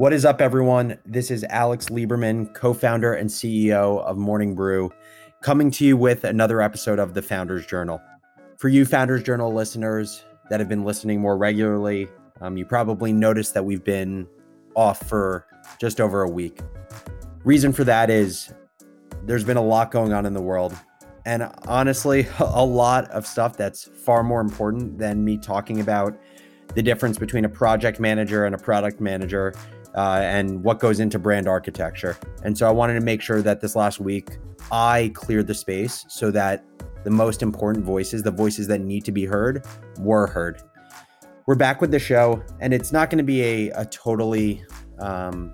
[0.00, 0.96] What is up, everyone?
[1.04, 4.90] This is Alex Lieberman, co founder and CEO of Morning Brew,
[5.42, 8.00] coming to you with another episode of the Founders Journal.
[8.56, 12.08] For you Founders Journal listeners that have been listening more regularly,
[12.40, 14.26] um, you probably noticed that we've been
[14.74, 15.46] off for
[15.78, 16.60] just over a week.
[17.44, 18.54] Reason for that is
[19.26, 20.74] there's been a lot going on in the world.
[21.26, 26.18] And honestly, a lot of stuff that's far more important than me talking about
[26.74, 29.52] the difference between a project manager and a product manager
[29.94, 32.16] uh, and what goes into brand architecture.
[32.44, 34.38] And so I wanted to make sure that this last week
[34.70, 36.64] I cleared the space so that
[37.04, 39.66] the most important voices, the voices that need to be heard,
[39.98, 40.62] were heard.
[41.46, 44.64] We're back with the show, and it's not going to be a, a totally
[44.98, 45.52] um,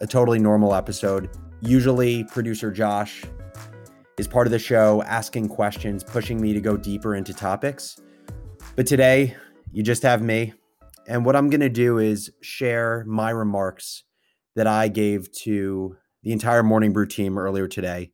[0.00, 1.30] a totally normal episode.
[1.60, 3.22] Usually, producer Josh
[4.18, 8.00] is part of the show, asking questions, pushing me to go deeper into topics.
[8.76, 9.36] But today,
[9.72, 10.54] you just have me.
[11.08, 14.04] And what I'm going to do is share my remarks
[14.56, 18.12] that I gave to the entire Morning Brew team earlier today.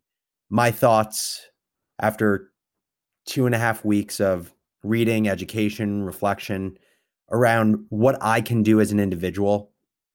[0.48, 1.42] My thoughts
[2.00, 2.52] after
[3.27, 6.78] two and a half weeks of reading, education, reflection
[7.30, 9.72] around what I can do as an individual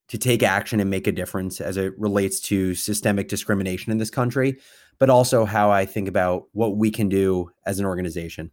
[0.08, 4.10] to take action and make a difference as it relates to systemic discrimination in this
[4.10, 4.58] country,
[5.00, 8.52] but also how I think about what we can do as an organization.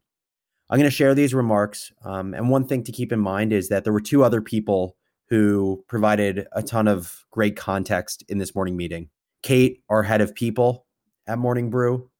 [0.71, 1.93] I'm going to share these remarks.
[2.05, 4.97] Um, and one thing to keep in mind is that there were two other people
[5.29, 9.09] who provided a ton of great context in this morning meeting
[9.43, 10.87] Kate, our head of people
[11.27, 12.11] at Morning Brew,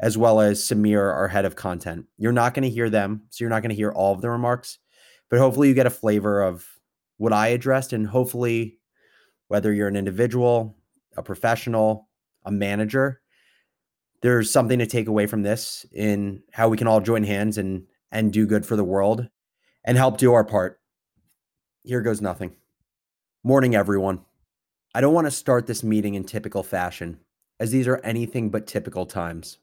[0.00, 2.06] as well as Samir, our head of content.
[2.18, 4.30] You're not going to hear them, so you're not going to hear all of the
[4.30, 4.78] remarks,
[5.30, 6.66] but hopefully you get a flavor of
[7.16, 7.92] what I addressed.
[7.92, 8.78] And hopefully,
[9.48, 10.76] whether you're an individual,
[11.16, 12.08] a professional,
[12.44, 13.20] a manager,
[14.22, 17.86] there's something to take away from this in how we can all join hands and
[18.10, 19.28] and do good for the world
[19.84, 20.80] and help do our part.
[21.82, 22.56] Here goes nothing.
[23.44, 24.20] Morning everyone.
[24.94, 27.20] I don't want to start this meeting in typical fashion
[27.60, 29.58] as these are anything but typical times.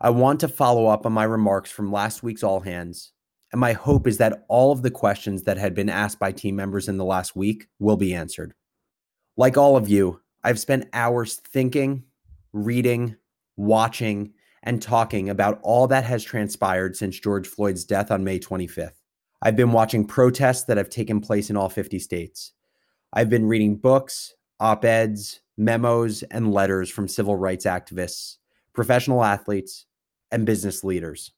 [0.00, 3.12] I want to follow up on my remarks from last week's all hands
[3.52, 6.56] and my hope is that all of the questions that had been asked by team
[6.56, 8.54] members in the last week will be answered.
[9.36, 12.04] Like all of you, I've spent hours thinking,
[12.52, 13.16] reading,
[13.62, 19.00] watching, and talking about all that has transpired since George Floyd's death on May 25th.
[19.42, 22.52] I've been watching protests that have taken place in all 50 states.
[23.12, 28.36] I've been reading books, op eds, memos, and letters from civil rights activists,
[28.72, 29.86] professional athletes,
[30.30, 31.32] and business leaders.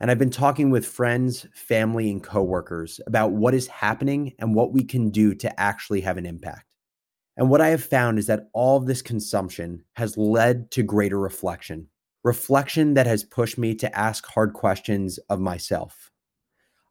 [0.00, 4.72] And I've been talking with friends, family, and coworkers about what is happening and what
[4.72, 6.65] we can do to actually have an impact.
[7.36, 11.18] And what I have found is that all of this consumption has led to greater
[11.18, 11.88] reflection,
[12.24, 16.10] reflection that has pushed me to ask hard questions of myself.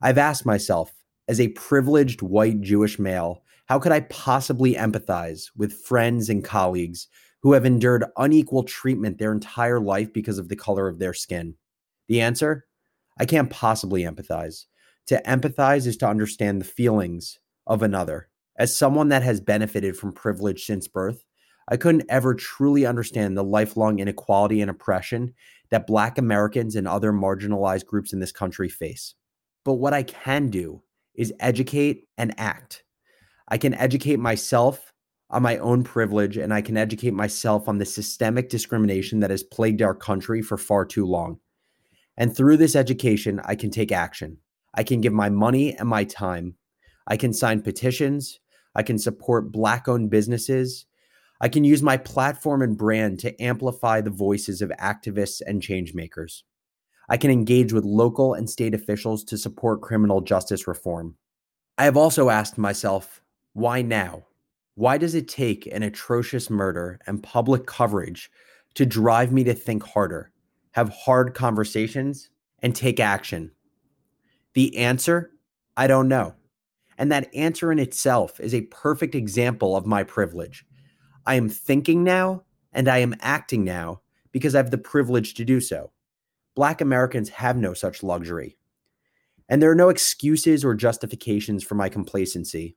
[0.01, 0.93] I've asked myself,
[1.27, 7.07] as a privileged white Jewish male, how could I possibly empathize with friends and colleagues
[7.41, 11.55] who have endured unequal treatment their entire life because of the color of their skin?
[12.07, 12.67] The answer
[13.17, 14.65] I can't possibly empathize.
[15.07, 18.29] To empathize is to understand the feelings of another.
[18.57, 21.23] As someone that has benefited from privilege since birth,
[21.67, 25.33] I couldn't ever truly understand the lifelong inequality and oppression
[25.71, 29.15] that Black Americans and other marginalized groups in this country face.
[29.63, 30.83] But what I can do
[31.15, 32.83] is educate and act.
[33.47, 34.93] I can educate myself
[35.31, 39.43] on my own privilege, and I can educate myself on the systemic discrimination that has
[39.43, 41.39] plagued our country for far too long.
[42.15, 44.37] And through this education, I can take action.
[44.75, 46.55] I can give my money and my time.
[47.07, 48.39] I can sign petitions.
[48.75, 50.85] I can support Black owned businesses.
[51.41, 56.43] I can use my platform and brand to amplify the voices of activists and changemakers.
[57.07, 61.15] I can engage with local and state officials to support criminal justice reform.
[61.77, 63.21] I have also asked myself,
[63.53, 64.25] why now?
[64.75, 68.29] Why does it take an atrocious murder and public coverage
[68.73, 70.31] to drive me to think harder,
[70.71, 73.51] have hard conversations, and take action?
[74.53, 75.31] The answer
[75.77, 76.35] I don't know.
[76.97, 80.65] And that answer in itself is a perfect example of my privilege.
[81.25, 85.45] I am thinking now and I am acting now because I have the privilege to
[85.45, 85.91] do so.
[86.55, 88.57] Black Americans have no such luxury.
[89.49, 92.75] And there are no excuses or justifications for my complacency.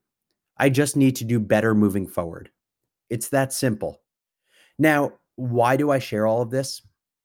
[0.57, 2.51] I just need to do better moving forward.
[3.09, 4.03] It's that simple.
[4.79, 6.83] Now, why do I share all of this?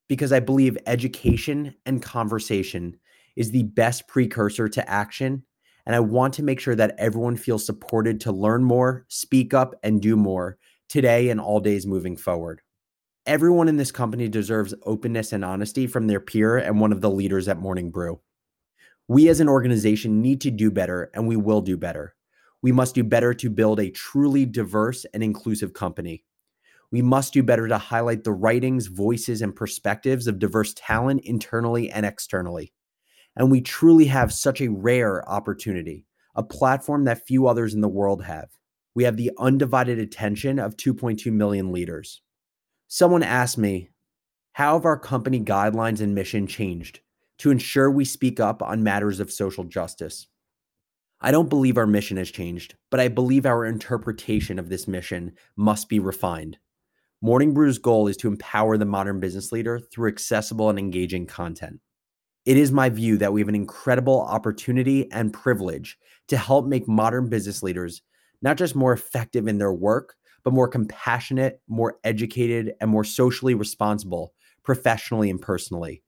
[0.07, 2.97] Because I believe education and conversation
[3.35, 5.43] is the best precursor to action
[5.85, 9.75] and I want to make sure that everyone feels supported to learn more, speak up,
[9.83, 10.57] and do more
[10.89, 12.61] today and all days moving forward.
[13.25, 17.09] Everyone in this company deserves openness and honesty from their peer and one of the
[17.09, 18.19] leaders at Morning Brew.
[19.07, 22.15] We as an organization need to do better, and we will do better.
[22.61, 26.23] We must do better to build a truly diverse and inclusive company.
[26.91, 31.91] We must do better to highlight the writings, voices, and perspectives of diverse talent internally
[31.91, 32.71] and externally.
[33.35, 37.87] And we truly have such a rare opportunity, a platform that few others in the
[37.87, 38.49] world have.
[38.95, 42.21] We have the undivided attention of 2.2 million leaders.
[42.87, 43.89] Someone asked me,
[44.53, 46.99] How have our company guidelines and mission changed
[47.39, 50.27] to ensure we speak up on matters of social justice?
[51.19, 55.31] I don't believe our mission has changed, but I believe our interpretation of this mission
[55.55, 56.57] must be refined.
[57.21, 61.79] Morning Brew's goal is to empower the modern business leader through accessible and engaging content.
[62.45, 65.97] It is my view that we have an incredible opportunity and privilege
[66.27, 68.01] to help make modern business leaders
[68.41, 73.53] not just more effective in their work, but more compassionate, more educated, and more socially
[73.53, 76.03] responsible professionally and personally.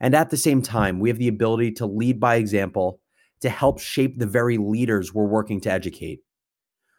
[0.00, 3.00] And at the same time, we have the ability to lead by example
[3.40, 6.20] to help shape the very leaders we're working to educate.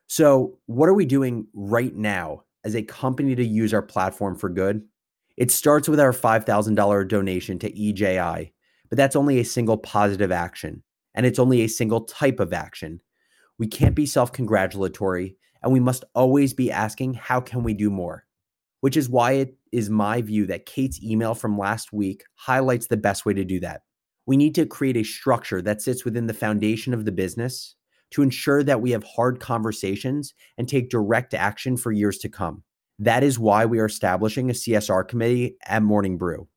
[0.07, 4.49] So, what are we doing right now as a company to use our platform for
[4.49, 4.83] good?
[5.37, 8.53] It starts with our $5,000 donation to EJI,
[8.89, 10.83] but that's only a single positive action,
[11.13, 13.01] and it's only a single type of action.
[13.57, 17.89] We can't be self congratulatory, and we must always be asking, how can we do
[17.89, 18.25] more?
[18.79, 22.97] Which is why it is my view that Kate's email from last week highlights the
[22.97, 23.81] best way to do that.
[24.25, 27.75] We need to create a structure that sits within the foundation of the business
[28.11, 32.63] to ensure that we have hard conversations and take direct action for years to come.
[33.00, 36.47] That is why we are establishing a CSR committee at Morning Brew.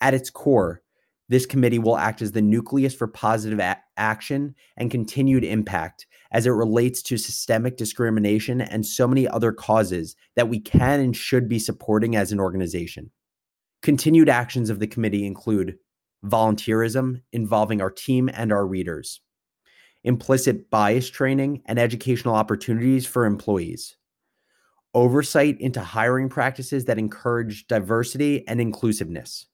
[0.00, 0.82] At its core,
[1.28, 6.46] this committee will act as the nucleus for positive a- action and continued impact as
[6.46, 11.48] it relates to systemic discrimination and so many other causes that we can and should
[11.48, 13.10] be supporting as an organization.
[13.82, 15.78] Continued actions of the committee include
[16.24, 19.20] volunteerism involving our team and our readers,
[20.04, 23.96] implicit bias training and educational opportunities for employees,
[24.96, 29.44] oversight into hiring practices that encourage diversity and inclusiveness,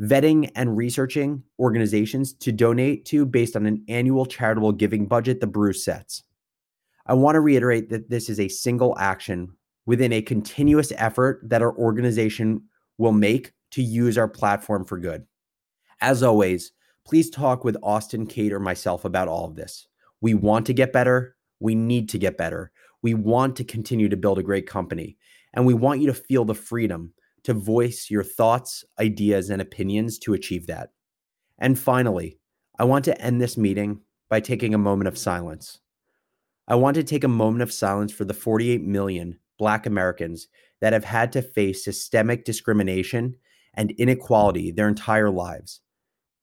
[0.00, 5.46] vetting and researching organizations to donate to based on an annual charitable giving budget the
[5.48, 6.22] brew sets.
[7.06, 9.52] I want to reiterate that this is a single action
[9.84, 12.62] within a continuous effort that our organization
[12.98, 15.26] will make to use our platform for good.
[16.00, 16.70] As always,
[17.04, 19.88] please talk with Austin, Kate, or myself about all of this.
[20.20, 21.34] We want to get better.
[21.58, 22.70] We need to get better.
[23.02, 25.16] We want to continue to build a great company.
[25.54, 27.14] And we want you to feel the freedom
[27.44, 30.90] to voice your thoughts, ideas, and opinions to achieve that.
[31.58, 32.38] And finally,
[32.78, 35.78] I want to end this meeting by taking a moment of silence.
[36.66, 40.48] I want to take a moment of silence for the 48 million Black Americans
[40.80, 43.36] that have had to face systemic discrimination
[43.74, 45.80] and inequality their entire lives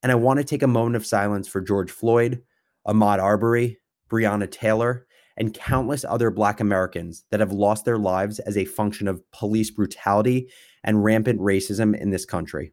[0.02, 2.42] and I want to take a moment of silence for George Floyd,
[2.86, 5.05] Ahmaud Arbery, Breonna Taylor,
[5.36, 9.70] and countless other Black Americans that have lost their lives as a function of police
[9.70, 10.50] brutality
[10.84, 12.72] and rampant racism in this country.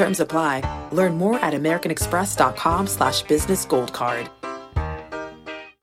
[0.00, 0.62] Terms apply.
[0.92, 4.30] Learn more at americanexpress.com slash business gold card.